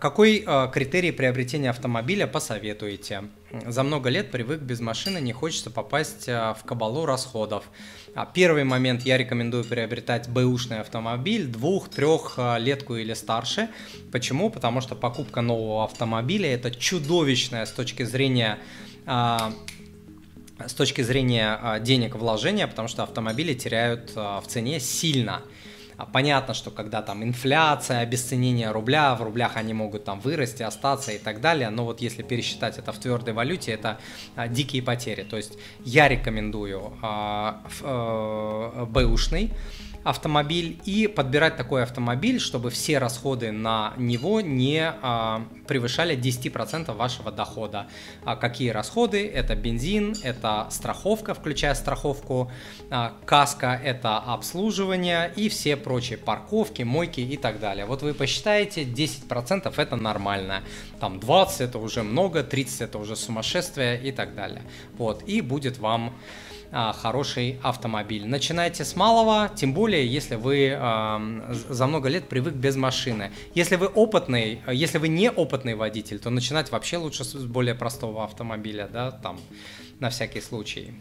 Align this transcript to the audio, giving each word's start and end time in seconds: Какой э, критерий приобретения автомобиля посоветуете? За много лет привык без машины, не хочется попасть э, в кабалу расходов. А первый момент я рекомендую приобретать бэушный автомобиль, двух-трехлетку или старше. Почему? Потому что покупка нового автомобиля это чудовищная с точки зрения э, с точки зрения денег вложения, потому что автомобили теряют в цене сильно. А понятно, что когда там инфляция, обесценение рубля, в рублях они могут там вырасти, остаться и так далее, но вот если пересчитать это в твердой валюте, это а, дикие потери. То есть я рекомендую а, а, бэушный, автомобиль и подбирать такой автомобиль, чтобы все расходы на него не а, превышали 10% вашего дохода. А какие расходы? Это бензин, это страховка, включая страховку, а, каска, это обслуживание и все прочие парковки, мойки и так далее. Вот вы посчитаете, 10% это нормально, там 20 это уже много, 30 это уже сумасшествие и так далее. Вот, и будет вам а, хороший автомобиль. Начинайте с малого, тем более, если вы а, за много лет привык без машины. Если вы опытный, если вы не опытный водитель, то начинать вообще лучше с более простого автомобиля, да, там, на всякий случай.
Какой 0.00 0.44
э, 0.46 0.70
критерий 0.72 1.10
приобретения 1.10 1.70
автомобиля 1.70 2.28
посоветуете? 2.28 3.24
За 3.66 3.82
много 3.82 4.10
лет 4.10 4.30
привык 4.30 4.60
без 4.60 4.78
машины, 4.78 5.18
не 5.18 5.32
хочется 5.32 5.70
попасть 5.70 6.28
э, 6.28 6.54
в 6.56 6.64
кабалу 6.64 7.04
расходов. 7.04 7.64
А 8.14 8.24
первый 8.24 8.62
момент 8.62 9.02
я 9.02 9.18
рекомендую 9.18 9.64
приобретать 9.64 10.28
бэушный 10.28 10.82
автомобиль, 10.82 11.48
двух-трехлетку 11.48 12.94
или 12.94 13.12
старше. 13.12 13.70
Почему? 14.12 14.50
Потому 14.50 14.82
что 14.82 14.94
покупка 14.94 15.40
нового 15.40 15.82
автомобиля 15.82 16.54
это 16.54 16.70
чудовищная 16.70 17.66
с 17.66 17.72
точки 17.72 18.04
зрения 18.04 18.60
э, 19.04 19.36
с 20.64 20.74
точки 20.74 21.02
зрения 21.02 21.80
денег 21.80 22.14
вложения, 22.14 22.68
потому 22.68 22.86
что 22.86 23.02
автомобили 23.02 23.52
теряют 23.52 24.12
в 24.14 24.44
цене 24.46 24.78
сильно. 24.78 25.42
А 25.98 26.06
понятно, 26.06 26.54
что 26.54 26.70
когда 26.70 27.02
там 27.02 27.24
инфляция, 27.24 27.98
обесценение 27.98 28.70
рубля, 28.70 29.16
в 29.16 29.22
рублях 29.22 29.56
они 29.56 29.74
могут 29.74 30.04
там 30.04 30.20
вырасти, 30.20 30.62
остаться 30.62 31.10
и 31.10 31.18
так 31.18 31.40
далее, 31.40 31.70
но 31.70 31.84
вот 31.84 32.00
если 32.00 32.22
пересчитать 32.22 32.78
это 32.78 32.92
в 32.92 32.98
твердой 32.98 33.34
валюте, 33.34 33.72
это 33.72 33.98
а, 34.36 34.46
дикие 34.46 34.80
потери. 34.80 35.24
То 35.24 35.36
есть 35.36 35.58
я 35.84 36.08
рекомендую 36.08 36.92
а, 37.02 37.64
а, 37.82 38.86
бэушный, 38.86 39.52
автомобиль 40.08 40.80
и 40.86 41.06
подбирать 41.06 41.58
такой 41.58 41.82
автомобиль, 41.82 42.40
чтобы 42.40 42.70
все 42.70 42.96
расходы 42.96 43.52
на 43.52 43.92
него 43.98 44.40
не 44.40 44.80
а, 44.82 45.46
превышали 45.66 46.16
10% 46.16 46.94
вашего 46.94 47.30
дохода. 47.30 47.88
А 48.24 48.34
какие 48.34 48.70
расходы? 48.70 49.28
Это 49.28 49.54
бензин, 49.54 50.16
это 50.22 50.66
страховка, 50.70 51.34
включая 51.34 51.74
страховку, 51.74 52.50
а, 52.90 53.12
каска, 53.26 53.78
это 53.84 54.16
обслуживание 54.16 55.30
и 55.36 55.50
все 55.50 55.76
прочие 55.76 56.16
парковки, 56.16 56.84
мойки 56.84 57.20
и 57.20 57.36
так 57.36 57.60
далее. 57.60 57.84
Вот 57.84 58.00
вы 58.00 58.14
посчитаете, 58.14 58.84
10% 58.84 59.74
это 59.76 59.96
нормально, 59.96 60.62
там 61.00 61.20
20 61.20 61.60
это 61.60 61.78
уже 61.78 62.02
много, 62.02 62.42
30 62.42 62.80
это 62.80 62.96
уже 62.96 63.14
сумасшествие 63.14 64.00
и 64.02 64.12
так 64.12 64.34
далее. 64.34 64.62
Вот, 64.96 65.22
и 65.28 65.42
будет 65.42 65.78
вам 65.78 66.14
а, 66.70 66.92
хороший 66.92 67.58
автомобиль. 67.62 68.26
Начинайте 68.26 68.84
с 68.84 68.96
малого, 68.96 69.50
тем 69.54 69.72
более, 69.72 70.06
если 70.06 70.36
вы 70.36 70.74
а, 70.76 71.20
за 71.68 71.86
много 71.86 72.08
лет 72.08 72.28
привык 72.28 72.54
без 72.54 72.76
машины. 72.76 73.32
Если 73.54 73.76
вы 73.76 73.86
опытный, 73.86 74.60
если 74.70 74.98
вы 74.98 75.08
не 75.08 75.30
опытный 75.30 75.74
водитель, 75.74 76.18
то 76.18 76.30
начинать 76.30 76.70
вообще 76.70 76.96
лучше 76.96 77.24
с 77.24 77.34
более 77.34 77.74
простого 77.74 78.24
автомобиля, 78.24 78.88
да, 78.92 79.10
там, 79.10 79.38
на 80.00 80.10
всякий 80.10 80.40
случай. 80.40 80.92